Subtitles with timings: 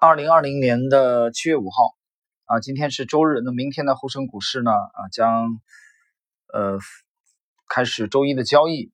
[0.00, 1.96] 二零二零年的七月五号
[2.44, 3.40] 啊，今天是周日。
[3.44, 5.60] 那明天的沪深股市呢啊将
[6.54, 6.78] 呃
[7.68, 8.92] 开始周一的交易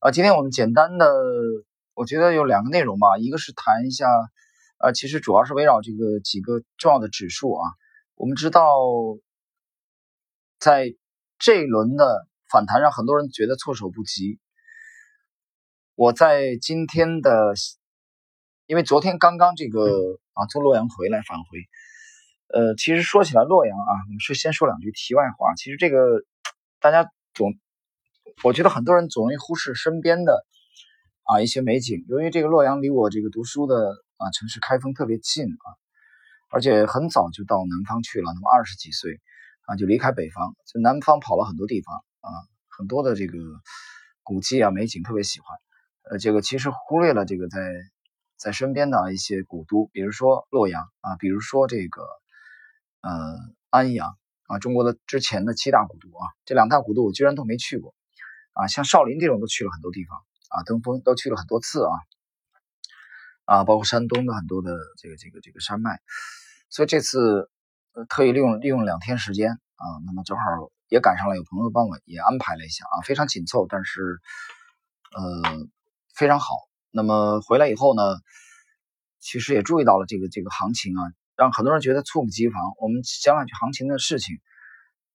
[0.00, 0.10] 啊。
[0.10, 1.10] 今天我们简单的，
[1.94, 4.06] 我觉得有两个内容吧，一个是谈一下
[4.76, 7.70] 啊，其实主要是围绕这个几个重要的指数啊。
[8.14, 8.62] 我们知道，
[10.58, 10.94] 在
[11.38, 14.38] 这一轮的反弹上，很多人觉得措手不及。
[15.94, 17.54] 我在今天的。
[18.72, 21.58] 因为昨天刚刚这个啊，从洛阳回来返回，
[22.48, 25.54] 呃，其实说起来洛阳啊，我们是先说两句题外话。
[25.56, 26.22] 其实这个
[26.80, 27.52] 大家总，
[28.42, 30.46] 我觉得很多人总容易忽视身边的
[31.24, 32.02] 啊一些美景。
[32.08, 33.76] 由于这个洛阳离我这个读书的
[34.16, 35.68] 啊城市开封特别近啊，
[36.48, 39.20] 而且很早就到南方去了，那么二十几岁
[39.66, 42.28] 啊就离开北方，就南方跑了很多地方啊，
[42.68, 43.36] 很多的这个
[44.22, 45.58] 古迹啊美景特别喜欢。
[46.10, 47.58] 呃，这个其实忽略了这个在。
[48.42, 52.02] 在身边的一些古都，比如说洛阳啊，比如说这个
[53.00, 53.38] 呃
[53.70, 57.94] 安阳啊，中国的之前的七大古都啊，这两大古都我居然都没去过
[58.52, 61.94] 啊，像少林这种都去了很多地方啊，登峰都去了很多次啊
[63.44, 66.00] 啊，包括山东的很多的这个这个这个山脉，
[66.68, 67.48] 所以这次
[68.08, 70.42] 特意利用利用两天时间啊，那么正好
[70.88, 74.20] 也赶上了有朋友帮我也安排了一下啊，非常紧凑，但是
[75.14, 75.68] 呃
[76.12, 76.56] 非常好。
[76.94, 78.02] 那么回来以后呢，
[79.18, 81.00] 其实也注意到了这个这个行情啊，
[81.36, 82.60] 让很多人觉得猝不及防。
[82.78, 84.36] 我们讲两句行情的事情，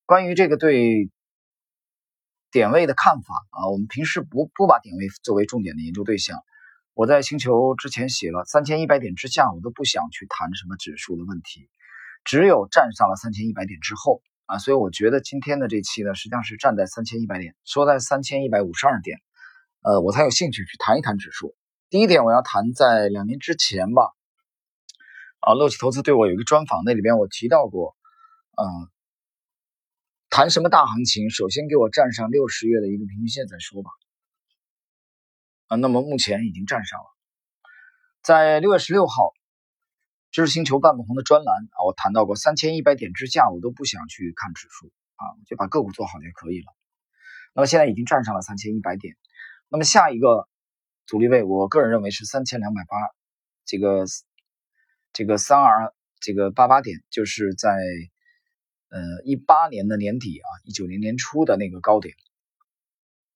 [0.06, 1.12] 关于这个对
[2.52, 6.40] 点位的看法啊，我们平时不不把点位作为重点的研究对象。
[6.96, 11.70] 我在星球之前写了三千一百点之下，我都不想去谈什么指数的问题，
[12.24, 19.20] 只有站上了三千一百点之后啊，所以我觉得今天的这期呢，实际上是站在三千一百点，说在三千一百五十二点，
[19.84, 21.54] 呃，我才有兴趣去谈一谈指数。
[21.90, 24.12] 第一点，我要谈在两年之前吧，
[25.40, 27.96] 啊，乐奇投资对我有一个专访，那里边我提到过，
[28.58, 28.92] 嗯，
[30.30, 33.92] 谈什么大行情，首先给我站上六十月的一个平均线再说吧，
[35.68, 37.06] 啊，那么目前已经站上了，
[38.22, 39.32] 在六月十六号，
[40.30, 46.66] 知识星球半不红的专栏啊，我谈到过三千一百点之下，我都不想去看指数啊，就把个股做好就可以了。
[47.54, 49.16] 那么现在已经站上了三千一百点，
[49.70, 50.50] 那么下一个。
[51.08, 52.98] 阻力位，我个人认为是三千两百八，
[53.64, 54.04] 这个
[55.14, 57.70] 这个三二这个八八点，就是在
[58.90, 62.14] 呃一八年的年底啊，一九年年初的那个高点，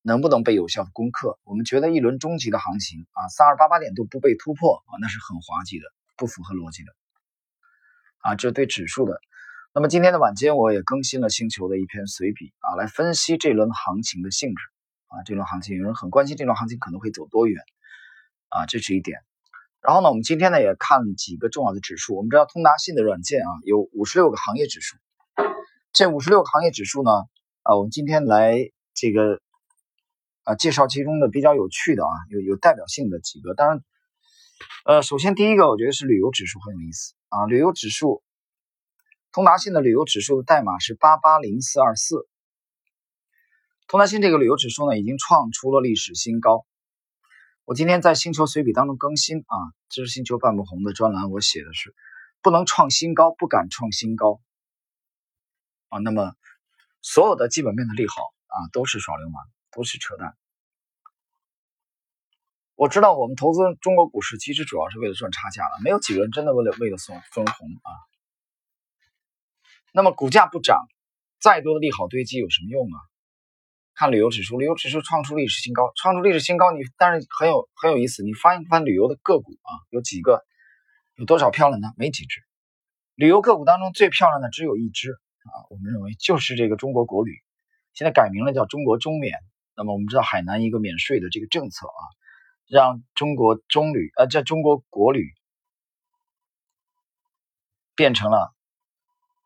[0.01, 1.39] 能不能被有效的攻克？
[1.45, 5.85] 我们觉得一轮终极的行情啊，三二八八点都不被突破啊，那是很滑稽的，
[6.17, 6.91] 不符合逻辑的
[8.17, 9.17] 啊，这是对指数的。
[9.73, 14.61] 那么今天的晚间，我也更新了星球的一篇随笔啊，来分析这轮行情的性质。
[15.11, 17.61] 啊，这轮行情有人很关心，这轮行情可能会走多远？
[18.47, 19.19] 啊，这是一点。
[19.81, 22.15] 然后呢，我们今天呢也看几个重要的指数。
[22.15, 24.95] 我们知道通达信的软件啊，有五十六个行业指数。
[25.91, 27.11] 这五十六个行业指数呢，
[27.63, 28.55] 啊，我们今天来
[28.93, 29.41] 这个
[30.43, 33.53] 啊介绍其中的比较有趣的啊，有有代表性的几个。
[33.53, 33.83] 当然，
[34.85, 38.23] 呃，首先第一个我觉得是旅游指数很有意思啊，旅游指数，
[39.33, 42.29] 通达信的旅游指数的代码是八八零四二四。
[43.91, 46.65] 通达信这个旅游指数呢，已经创出了历史新高。
[47.65, 49.55] 我今天在星球随笔当中更新啊，
[49.89, 51.93] 这是星球半不红的专栏，我写的是
[52.41, 54.39] 不能创新高，不敢创新高
[55.89, 55.99] 啊。
[55.99, 56.33] 那么
[57.01, 58.13] 所有的基本面的利好
[58.47, 59.43] 啊，都是耍流氓，
[59.73, 60.37] 都是扯淡。
[62.75, 67.91] 我知道我们投资中国股市，其实主要是为了赚差价了，没有几个人真的为了为了送分红啊。
[69.91, 70.87] 那么股价不涨，
[71.41, 73.10] 再多的利好堆积有什么用啊？
[74.01, 80.43] 看旅游指数，旅游指数创出历史新高，创出历史新高，你但是很有很有意思，你翻一翻旅游的个股啊，有几个，
[81.17, 81.93] 有多少漂亮的？
[81.97, 82.41] 没几只。
[83.13, 87.31] 旅游个股当中最漂亮的只有一只啊，我们认为就是这个中国国旅，
[87.93, 89.37] 现在改名了叫中国中免。
[89.75, 92.01] 那么我们知道海南一个免税的这个政策啊，
[92.67, 95.29] 让中国中旅呃叫中国国旅
[97.93, 98.51] 变成了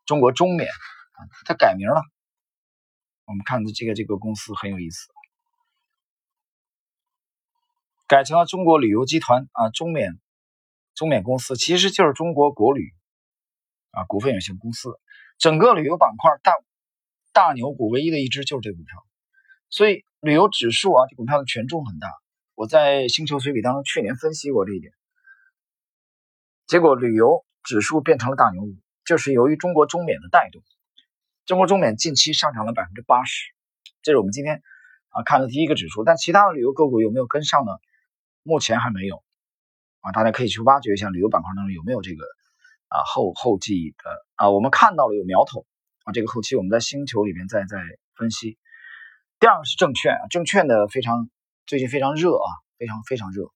[0.06, 2.00] 中国中免啊，它改名了。
[3.26, 5.08] 我们看的这个这个公司很有意思，
[8.06, 10.18] 改成了中国旅游集团啊，中免
[10.94, 12.94] 中免公司其实就是中国国旅
[13.90, 14.90] 啊股份有限公司。
[15.38, 16.52] 整个旅游板块大
[17.32, 19.04] 大牛股唯一的一只就是这股票，
[19.70, 22.08] 所以旅游指数啊这股票的权重很大。
[22.54, 24.92] 我在星球随笔当中去年分析过这一点，
[26.66, 30.62] 结果旅游指数变成了大牛股，就是由于中国中免的带动。
[31.46, 33.52] 中国中免近期上涨了百分之八十，
[34.02, 34.62] 这是我们今天
[35.10, 36.02] 啊看的第一个指数。
[36.02, 37.70] 但其他的旅游个股有没有跟上呢？
[38.42, 39.22] 目前还没有
[40.00, 42.24] 啊，大家可以去挖掘一下旅游板块当中有没有这个
[42.88, 45.64] 啊后后继的啊，我们看到了有苗头
[46.02, 47.78] 啊，这个后期我们在星球里面再再
[48.16, 48.58] 分析。
[49.38, 51.30] 第二个是证券啊，证券的非常
[51.64, 53.52] 最近非常热啊，非常非常热。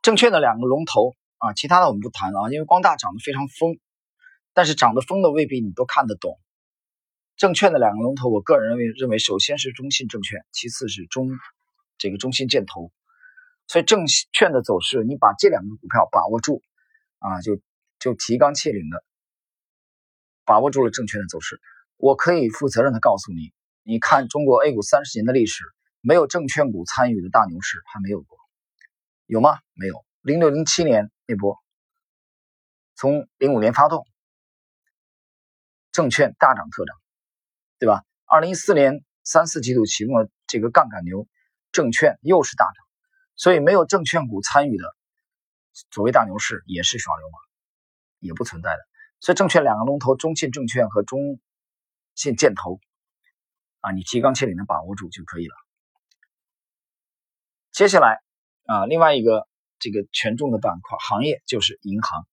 [0.00, 3.76] 证券的两个龙头啊，其他的我们不谈了啊，因为光大涨得非常疯，
[4.54, 6.38] 但是涨得疯的未必你都看得懂。
[7.36, 11.30] 证券的两个龙头，我个人认为认为，首先是中信证券，其次是中
[11.98, 12.92] 这个中信建投。
[13.66, 16.62] 所以证券的走势，你把这两个股票把握住
[17.18, 17.58] 啊，就
[17.98, 19.04] 就提纲挈领的
[20.44, 21.60] 把握住了证券的走势。
[21.96, 23.52] 我可以负责任的告诉你，
[23.82, 25.64] 你看中国 A 股三十年的历史，
[26.00, 28.36] 没有证券股参与的大牛市还没有过。
[29.26, 29.58] 有吗？
[29.72, 30.04] 没有。
[30.20, 31.56] 零六零七年那波，
[32.94, 34.04] 从零五年发动，
[35.92, 36.96] 证券大涨特涨，
[37.78, 38.02] 对吧？
[38.24, 41.28] 二零一四年三四季度期末这个杠杆牛，
[41.70, 42.74] 证券又是大涨，
[43.36, 44.84] 所以没有证券股参与的
[45.90, 47.40] 所谓大牛市也是耍流氓，
[48.18, 48.78] 也不存在的。
[49.20, 51.38] 所以证券两个龙头，中信证券和中
[52.14, 52.80] 信建投
[53.80, 55.54] 啊，你提纲挈领的把握住就可以了。
[57.70, 58.20] 接下来。
[58.64, 59.48] 啊，另外一个
[59.80, 62.24] 这个权重的板块行业就是银行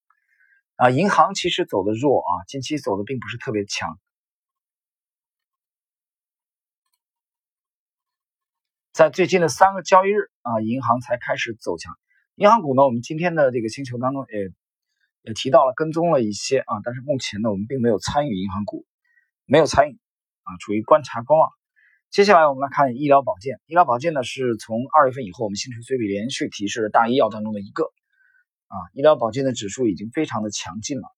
[0.80, 4.00] 啊，银行其实走的弱啊，近期走的并不是特别强，
[8.94, 11.94] 在最近的三个交易日啊，银行才开始走强。
[12.36, 14.54] 银行股呢，我们今天的这个星球当中也
[15.24, 18.86] 也提到了跟踪了一些啊，但是目前呢，我们并没有参与银行股，
[19.44, 20.00] 没有参与
[20.44, 21.50] 啊，处于观察观望。
[22.10, 23.60] 接下来我们来看医疗保健。
[23.66, 27.92] 医疗保健呢，是从二月份以后，我们星球随笔连续提示的大医药当中的一个
[28.70, 28.76] 啊。
[28.94, 31.10] 医疗保健的指数已经非常的强劲了。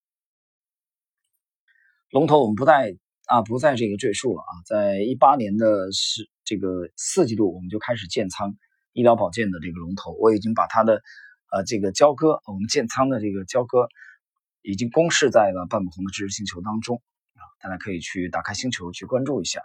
[2.10, 4.52] 龙头我们不再啊，不再这个赘述了啊。
[4.66, 8.58] 在一八年的是这个四季度，我们就开始建仓
[8.92, 10.12] 医疗保健的这个龙头。
[10.20, 11.02] 我已经把它的
[11.52, 13.88] 呃这个交割，我们建仓的这个交割
[14.62, 17.02] 已经公示在了半亩红的知识星球当中
[17.36, 19.62] 啊，大家可以去打开星球去关注一下。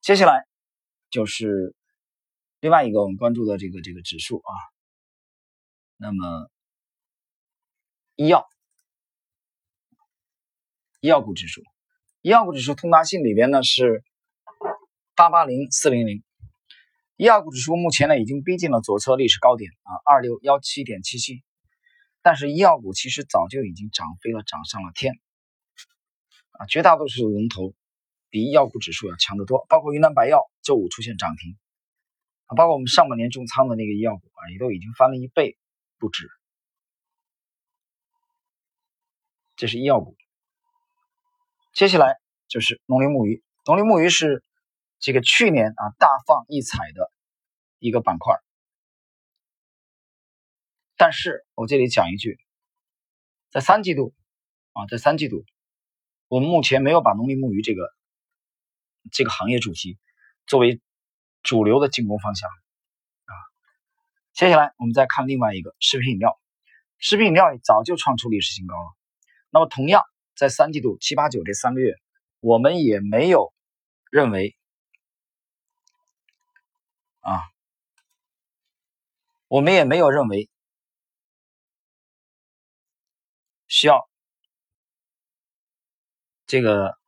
[0.00, 0.46] 接下来
[1.10, 1.74] 就是
[2.60, 4.52] 另外一个我们关注的这个这个指数啊，
[5.98, 6.48] 那么
[8.16, 8.46] 医药
[11.00, 11.62] 医药股指数，
[12.22, 14.04] 医药股指数通达信里边呢是
[15.16, 16.22] 八八零四零零，
[17.16, 21.42] 医药股指数目前呢已经逼近了左侧历史高点啊二六幺七点七七，
[22.22, 25.14] 但是医药股其实早就已经涨飞了，涨上了天
[26.52, 27.74] 啊，绝大多数龙头。
[28.30, 31.56] 比医药股指数要强得多，包括云南白药周五出现涨停，
[32.46, 35.56] 啊，包括我们上半年重仓的那个医药股啊，也都已经翻了一倍
[36.00, 36.28] 不止。
[39.56, 40.16] 这是医药股。
[41.72, 42.18] 接下来
[42.48, 44.42] 就是农林牧渔，农林牧渔是
[44.98, 47.10] 这个去年啊大放异彩的
[47.78, 48.34] 一个板块，
[50.96, 52.38] 但是我这里讲一句，
[53.50, 54.14] 在三季度
[54.72, 55.44] 啊，在三季度，
[56.28, 57.92] 我们目前没有把农林牧渔这个。
[59.12, 59.98] 这个行业主题
[60.46, 60.80] 作为
[61.42, 63.32] 主流的进攻方向啊，
[64.32, 66.40] 接下来我们再看另外一个食品饮料，
[66.98, 68.96] 食品饮料早就创出历史新高了。
[69.54, 70.02] 那么同样
[70.34, 71.94] 在三季度七八九这三个月，
[72.40, 73.54] 我们也没有
[74.10, 74.56] 认为
[77.20, 77.40] 啊，
[79.46, 80.50] 我们也没有认为
[83.68, 84.08] 需要
[86.46, 86.98] 这个。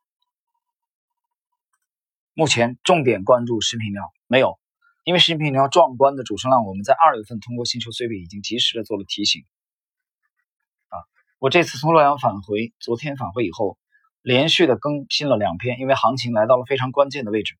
[2.33, 4.59] 目前重点关注食品料没有，
[5.03, 9.43] 因为食品饮料壮观的主升浪，我们在二月份通过星球碎币已经及时的做了提醒。
[11.39, 13.77] 我这次从洛阳返回，昨天返回以后，
[14.23, 17.53] 连续的更新了两篇，因为行情来到了非常关键的位置，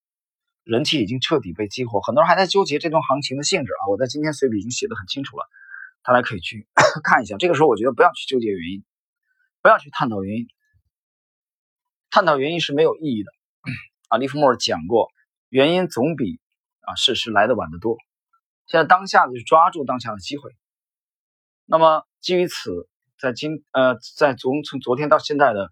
[0.63, 3.85] 人气已经彻底被激活，很多人还在纠结这段行情的性质啊。
[3.91, 5.45] 我在今天随笔已经写的很清楚了，
[6.01, 6.67] 大家可以去
[7.03, 7.37] 看一下。
[7.37, 8.83] 这个时候我觉得不要去纠结原因，
[9.61, 10.47] 不要去探讨原因，
[12.09, 13.31] 探讨原因是没有意义的。
[14.07, 15.11] 啊，利弗莫尔讲过，
[15.49, 16.39] 原因总比
[16.79, 17.97] 啊事实来的晚得多。
[18.65, 20.49] 现在当下就是抓住当下的机会。
[21.65, 25.71] 那么基于此，在今呃在从从昨天到现在的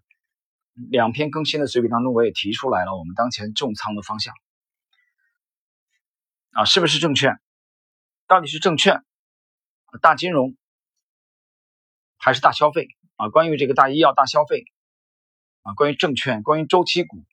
[0.90, 4.34] 两篇更新的随笔当中，我也提出来了我们当前重仓的方向。
[6.52, 7.38] 啊，是不是证券？
[8.26, 9.04] 到底是证券、
[10.00, 10.56] 大金融
[12.16, 12.88] 还是大消费？
[13.16, 14.64] 啊，关于这个大医药、大消费
[15.62, 17.24] 啊，关于证券、关于周期股。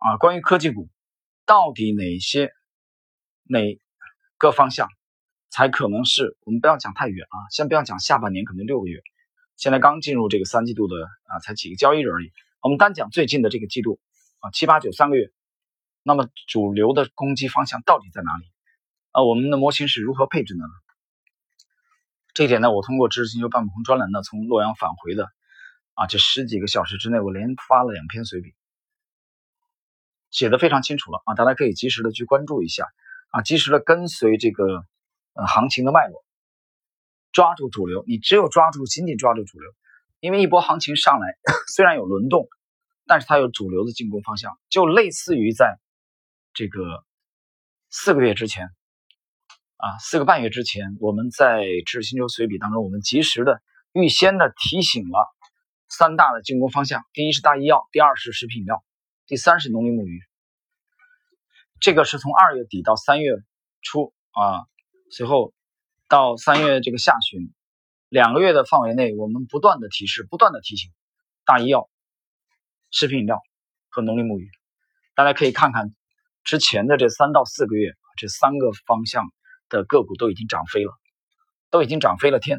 [0.00, 0.88] 啊，关于科技股，
[1.44, 2.52] 到底哪些
[3.42, 3.80] 哪
[4.36, 4.88] 个方向
[5.50, 6.36] 才可能是？
[6.44, 9.02] 我们不要讲太远啊，先不要讲下半年，可能六个月，
[9.56, 12.32] 现在刚进入这个三季度的啊，才几个交易日而已。
[12.60, 13.98] 我们单讲最近的这个季度
[14.40, 15.30] 啊，七八九三个月，
[16.02, 18.44] 那么主流的攻击方向到底在哪里？
[19.12, 20.70] 啊，我们的模型是如何配置的呢？
[22.34, 25.28] 这一点呢，我通过知识星球半亩棚专栏呢，从洛阳返回的
[25.94, 28.54] 啊，这十几个小时之内，我连发了两篇随笔，
[30.30, 32.86] 写的非常清楚了啊，大家可以及时的去关注一下
[33.30, 34.84] 啊，及时的跟随这个
[35.38, 36.24] 呃行情的脉络，
[37.30, 38.04] 抓住主流。
[38.08, 39.70] 你只有抓住，紧紧抓住主流，
[40.18, 41.38] 因为一波行情上来，
[41.72, 42.48] 虽然有轮动，
[43.06, 45.78] 但是它有主流的进攻方向，就类似于在
[46.52, 47.04] 这个
[47.88, 48.68] 四个月之前。
[49.80, 55.24] 啊，四个半月之前，我们在《知识星球随笔》当中，我们及时的、预先的提醒了
[55.88, 58.84] 三大的进攻方向：第一是大医药，第二是食品饮料，
[59.28, 60.20] 第三是农林牧渔。
[61.78, 63.30] 这个是从二月底到三月
[63.80, 64.66] 初啊，
[65.10, 65.52] 随后
[66.08, 67.52] 到三月这个下旬
[68.08, 70.90] 两个月的范围内，我们不断的提示、不断的提醒
[71.44, 71.88] 大医药、
[72.90, 73.40] 食品饮料
[73.88, 74.50] 和农林牧渔。
[75.14, 75.94] 大家可以看看
[76.44, 79.24] 之前的这三到四个月，这三个方向。
[79.70, 80.90] 的个股都已经涨飞了，
[81.68, 82.58] 都已经涨飞了天，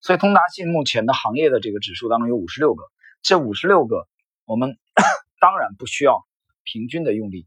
[0.00, 2.84] 所以通达信目前的行业的这个指数当中有五十六个，
[3.20, 4.08] 这五十六个
[4.46, 4.78] 我们
[5.38, 6.24] 当然不需要
[6.62, 7.46] 平均的用力，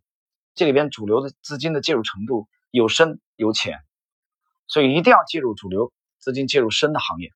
[0.53, 3.79] 这里边主流的资金的介入程度有深有浅，
[4.67, 7.31] 所以一定要介入主流资金介入深的行业，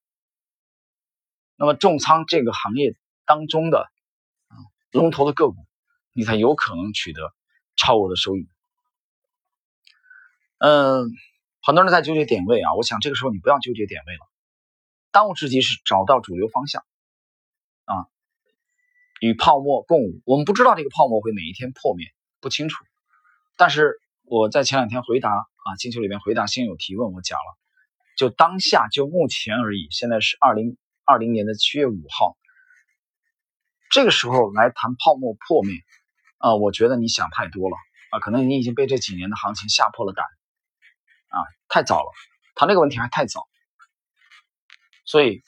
[1.55, 2.95] 那么重仓这个行业
[3.25, 3.88] 当中的
[4.91, 5.55] 龙头的个股，
[6.13, 7.33] 你才有可能取得
[7.75, 8.48] 超额的收益，
[10.59, 11.09] 嗯。
[11.62, 14.19] 很多人在纠结点位啊，我想这个时候你不要纠结点位了，
[15.12, 16.86] 当务之急是找到主流方向
[17.83, 18.07] 啊，
[19.19, 20.21] 与泡沫共舞。
[20.24, 22.07] 我们不知道这个泡沫会哪一天破灭，
[22.39, 22.86] 不清楚。
[23.57, 25.29] 但是我在前两天回答
[25.69, 27.57] 啊，星球里面回答新友提问，我讲了，
[28.17, 32.35] 就当下就目前而已，现在是二零二零年的七月五号，
[33.91, 35.75] 这个时候来谈泡沫破灭
[36.39, 37.77] 啊，我觉得你想太多了
[38.09, 40.25] 啊，可能你已经被这几年的行情吓破了胆。
[41.31, 42.11] 啊，太早了，
[42.55, 43.47] 谈这个问题还太早，
[45.05, 45.43] 所以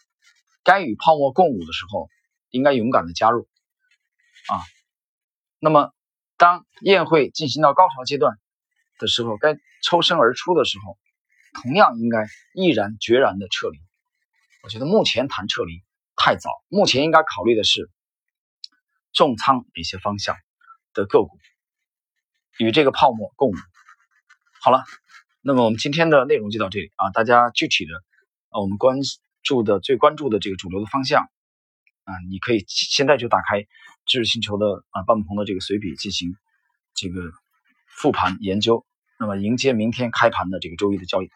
[0.63, 2.07] 该与泡沫共舞的时候，
[2.51, 3.49] 应该勇敢的加入
[4.47, 4.61] 啊。
[5.57, 5.91] 那么，
[6.37, 8.37] 当宴会进行到高潮阶段
[9.01, 10.97] 的时候，该抽身而出的时候，
[11.61, 13.77] 同样应该毅然决然的撤离。
[14.63, 15.83] 我觉得目前谈撤离
[16.15, 17.89] 太早，目前应该考虑的是
[19.11, 20.37] 重仓哪些方向
[20.93, 21.37] 的个股
[22.57, 23.55] 与这个泡沫共舞。
[24.61, 24.85] 好了。
[25.43, 27.95] 那么我们今天的内容就到这里啊，大家具体的
[28.49, 28.97] 啊，我们关
[29.41, 31.23] 注的最关注的这个主流的方向
[32.03, 33.65] 啊，你可以现在就打开
[34.05, 36.35] 知识星球的啊半亩棚的这个随笔进行
[36.93, 37.31] 这个
[37.87, 38.85] 复盘研究，
[39.21, 41.29] 那么迎接明天开盘的这个周一的交易。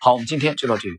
[0.00, 0.98] 好，我们今天就到这里。